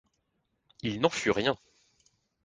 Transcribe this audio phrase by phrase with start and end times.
[0.81, 1.55] Il n'en fut rien.